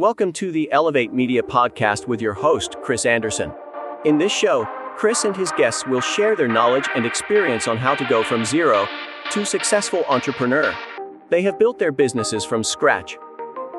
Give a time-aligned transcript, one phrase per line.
[0.00, 3.52] Welcome to the Elevate Media Podcast with your host, Chris Anderson.
[4.06, 7.94] In this show, Chris and his guests will share their knowledge and experience on how
[7.94, 8.88] to go from zero
[9.30, 10.74] to successful entrepreneur.
[11.28, 13.18] They have built their businesses from scratch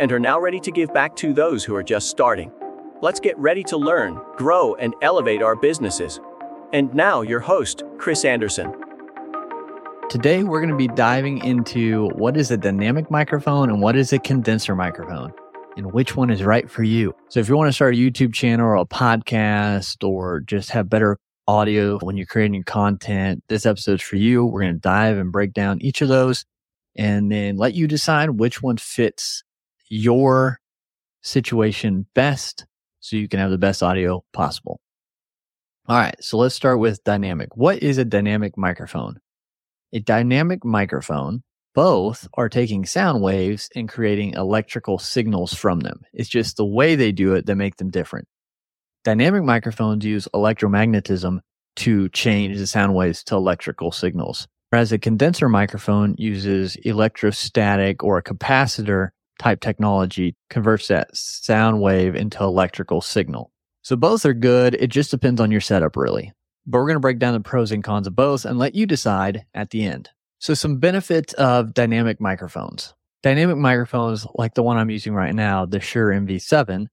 [0.00, 2.52] and are now ready to give back to those who are just starting.
[3.00, 6.20] Let's get ready to learn, grow, and elevate our businesses.
[6.74, 8.74] And now, your host, Chris Anderson.
[10.10, 14.12] Today, we're going to be diving into what is a dynamic microphone and what is
[14.12, 15.32] a condenser microphone
[15.76, 17.14] and which one is right for you.
[17.28, 20.88] So if you want to start a YouTube channel or a podcast or just have
[20.88, 24.44] better audio when you're creating content, this episode's for you.
[24.44, 26.44] We're going to dive and break down each of those
[26.96, 29.42] and then let you decide which one fits
[29.88, 30.58] your
[31.22, 32.66] situation best
[33.00, 34.80] so you can have the best audio possible.
[35.88, 36.16] All right.
[36.20, 37.56] So let's start with dynamic.
[37.56, 39.18] What is a dynamic microphone?
[39.92, 41.42] A dynamic microphone
[41.74, 46.02] both are taking sound waves and creating electrical signals from them.
[46.12, 48.28] It's just the way they do it that make them different.
[49.04, 51.40] Dynamic microphones use electromagnetism
[51.76, 54.46] to change the sound waves to electrical signals.
[54.70, 62.14] Whereas a condenser microphone uses electrostatic or a capacitor type technology converts that sound wave
[62.14, 63.50] into electrical signal.
[63.82, 64.74] So both are good.
[64.74, 66.32] It just depends on your setup really.
[66.64, 68.86] But we're going to break down the pros and cons of both and let you
[68.86, 70.10] decide at the end.
[70.42, 72.94] So, some benefits of dynamic microphones.
[73.22, 76.86] Dynamic microphones, like the one I'm using right now, the Shure MV7,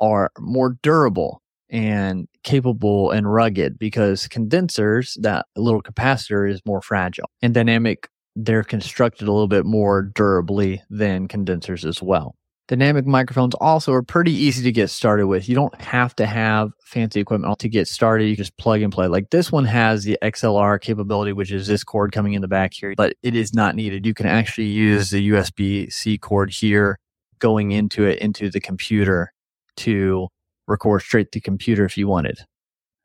[0.00, 1.40] are more durable
[1.70, 7.30] and capable and rugged because condensers, that little capacitor, is more fragile.
[7.42, 12.34] And dynamic, they're constructed a little bit more durably than condensers as well.
[12.68, 15.48] Dynamic microphones also are pretty easy to get started with.
[15.48, 18.24] You don't have to have fancy equipment to get started.
[18.26, 19.06] You just plug and play.
[19.06, 22.74] Like this one has the XLR capability, which is this cord coming in the back
[22.74, 24.04] here, but it is not needed.
[24.04, 26.98] You can actually use the USB C cord here
[27.38, 29.32] going into it into the computer
[29.76, 30.26] to
[30.66, 32.38] record straight to the computer if you wanted.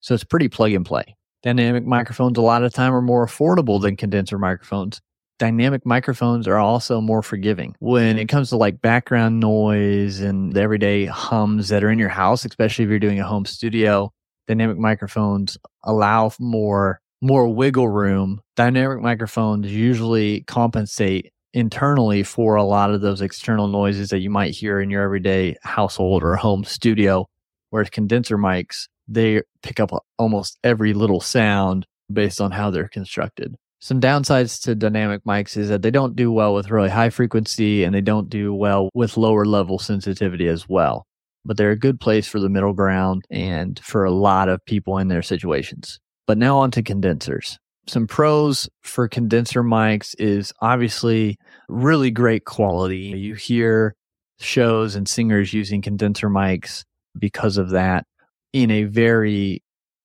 [0.00, 1.14] So it's pretty plug and play.
[1.44, 5.00] Dynamic microphones a lot of time are more affordable than condenser microphones
[5.38, 10.60] dynamic microphones are also more forgiving when it comes to like background noise and the
[10.60, 14.12] everyday hums that are in your house, especially if you're doing a home studio.
[14.46, 18.40] Dynamic microphones allow more more wiggle room.
[18.54, 24.54] Dynamic microphones usually compensate internally for a lot of those external noises that you might
[24.54, 27.26] hear in your everyday household or home studio.
[27.70, 33.54] Whereas condenser mics, they pick up almost every little sound based on how they're constructed.
[33.80, 37.84] Some downsides to dynamic mics is that they don't do well with really high frequency
[37.84, 41.06] and they don't do well with lower level sensitivity as well.
[41.44, 44.96] But they're a good place for the middle ground and for a lot of people
[44.98, 46.00] in their situations.
[46.26, 47.58] But now on to condensers.
[47.86, 51.36] Some pros for condenser mics is obviously
[51.68, 53.12] really great quality.
[53.18, 53.94] You hear
[54.40, 56.84] shows and singers using condenser mics
[57.18, 58.06] because of that
[58.54, 59.62] in a very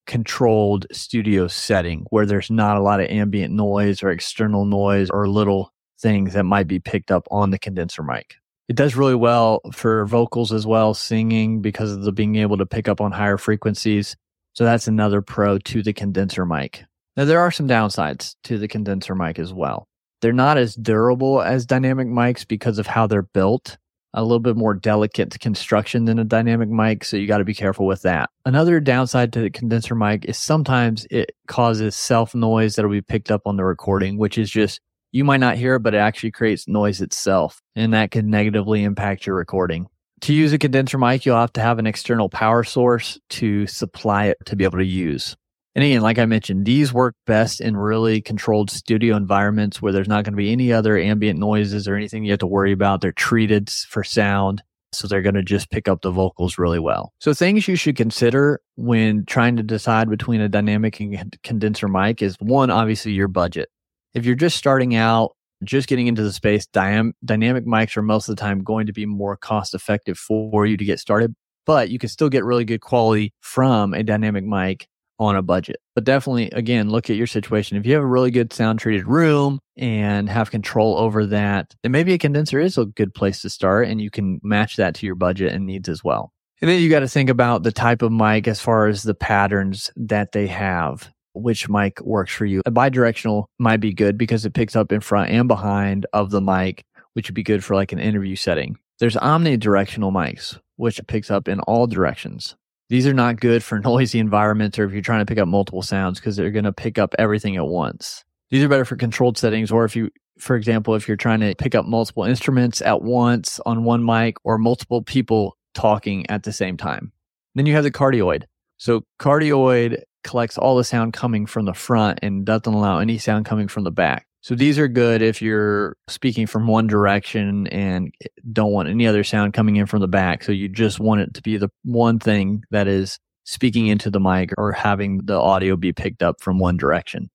[0.09, 5.27] controlled studio setting where there's not a lot of ambient noise or external noise or
[5.27, 5.71] little
[6.01, 8.35] things that might be picked up on the condenser mic.
[8.67, 12.65] It does really well for vocals as well, singing because of the being able to
[12.65, 14.15] pick up on higher frequencies.
[14.53, 16.85] So that's another pro to the condenser mic.
[17.15, 19.87] Now there are some downsides to the condenser mic as well.
[20.21, 23.77] They're not as durable as dynamic mics because of how they're built
[24.13, 27.45] a little bit more delicate to construction than a dynamic mic, so you got to
[27.45, 28.29] be careful with that.
[28.45, 33.31] Another downside to the condenser mic is sometimes it causes self noise that'll be picked
[33.31, 34.81] up on the recording, which is just
[35.11, 38.83] you might not hear it, but it actually creates noise itself, and that can negatively
[38.83, 39.87] impact your recording.
[40.21, 44.25] To use a condenser mic, you'll have to have an external power source to supply
[44.25, 45.35] it to be able to use.
[45.75, 50.07] And again, like I mentioned, these work best in really controlled studio environments where there's
[50.07, 53.02] not going to be any other ambient noises or anything you have to worry about.
[53.02, 54.63] They're treated for sound.
[54.91, 57.13] So they're going to just pick up the vocals really well.
[57.19, 62.24] So things you should consider when trying to decide between a dynamic and condenser mic
[62.24, 63.69] is one, obviously your budget.
[64.16, 68.36] If you're just starting out, just getting into the space, dynamic mics are most of
[68.36, 71.36] the time going to be more cost effective for you to get started,
[71.68, 74.88] but you can still get really good quality from a dynamic mic
[75.19, 75.77] on a budget.
[75.95, 77.77] But definitely, again, look at your situation.
[77.77, 81.92] If you have a really good sound treated room and have control over that, then
[81.92, 85.06] maybe a condenser is a good place to start and you can match that to
[85.06, 86.31] your budget and needs as well.
[86.62, 89.13] And then you got to think about the type of mic as far as the
[89.13, 91.12] patterns that they have.
[91.33, 92.62] Which mic works for you?
[92.65, 96.42] A bidirectional might be good because it picks up in front and behind of the
[96.42, 96.83] mic,
[97.13, 98.77] which would be good for like an interview setting.
[99.00, 102.57] There's omnidirectional mics, which picks up in all directions.
[102.89, 105.81] These are not good for noisy environments or if you're trying to pick up multiple
[105.81, 108.25] sounds because they're going to pick up everything at once.
[108.50, 110.09] These are better for controlled settings or if you
[110.39, 114.38] For example, if you're trying to pick up multiple instruments at once on one mic
[114.44, 117.12] or multiple people talking at the same time.
[117.56, 118.44] Then you have the cardioid.
[118.77, 123.45] So cardioid collects all the sound coming from the front and doesn't allow any sound
[123.45, 124.25] coming from the back.
[124.41, 128.13] So these are good if you're speaking from one direction and
[128.51, 130.44] don't want any other sound coming in from the back.
[130.44, 134.19] So you just want it to be the one thing that is speaking into the
[134.19, 137.30] mic or having the audio be picked up from one direction.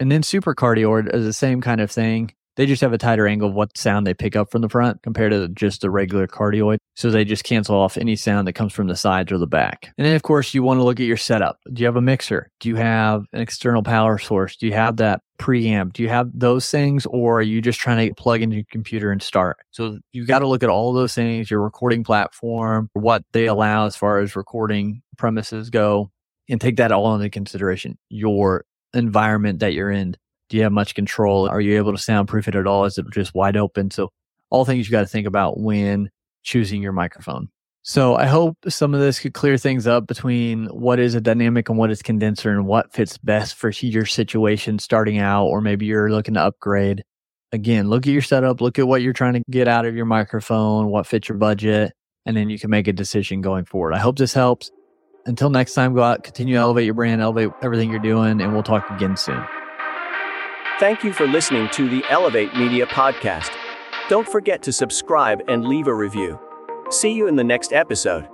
[0.00, 2.32] And then supercardioid is the same kind of thing.
[2.56, 5.02] They just have a tighter angle of what sound they pick up from the front
[5.02, 6.78] compared to just the regular cardioid.
[6.96, 9.92] So they just cancel off any sound that comes from the sides or the back.
[9.98, 11.58] And then, of course, you want to look at your setup.
[11.70, 12.50] Do you have a mixer?
[12.58, 14.56] Do you have an external power source?
[14.56, 15.92] Do you have that preamp?
[15.92, 19.12] Do you have those things or are you just trying to plug into your computer
[19.12, 19.58] and start?
[19.72, 23.84] So you got to look at all those things, your recording platform, what they allow
[23.84, 26.10] as far as recording premises go,
[26.48, 27.98] and take that all into consideration.
[28.08, 28.64] Your
[28.94, 30.16] environment that you're in
[30.48, 31.48] do you have much control?
[31.48, 32.84] Are you able to soundproof it at all?
[32.84, 33.90] Is it just wide open?
[33.90, 34.10] So,
[34.50, 36.08] all things you got to think about when
[36.46, 37.48] choosing your microphone.
[37.82, 41.68] So, I hope some of this could clear things up between what is a dynamic
[41.68, 45.86] and what is condenser and what fits best for your situation starting out, or maybe
[45.86, 47.04] you're looking to upgrade.
[47.52, 50.04] Again, look at your setup, look at what you're trying to get out of your
[50.04, 51.92] microphone, what fits your budget,
[52.24, 53.94] and then you can make a decision going forward.
[53.94, 54.70] I hope this helps.
[55.26, 58.52] Until next time, go out, continue to elevate your brand, elevate everything you're doing, and
[58.52, 59.44] we'll talk again soon.
[60.78, 63.50] Thank you for listening to the Elevate Media Podcast.
[64.08, 66.38] Don't forget to subscribe and leave a review.
[66.90, 68.28] See you in the next episode.